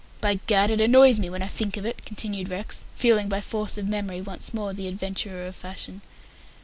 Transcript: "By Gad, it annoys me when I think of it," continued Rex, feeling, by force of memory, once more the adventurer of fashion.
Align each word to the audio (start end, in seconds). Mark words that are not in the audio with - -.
"By 0.19 0.39
Gad, 0.47 0.71
it 0.71 0.81
annoys 0.81 1.19
me 1.19 1.29
when 1.29 1.43
I 1.43 1.47
think 1.47 1.77
of 1.77 1.85
it," 1.85 2.03
continued 2.07 2.49
Rex, 2.49 2.85
feeling, 2.95 3.29
by 3.29 3.39
force 3.39 3.77
of 3.77 3.87
memory, 3.87 4.19
once 4.19 4.51
more 4.51 4.73
the 4.73 4.87
adventurer 4.87 5.45
of 5.45 5.55
fashion. 5.55 6.01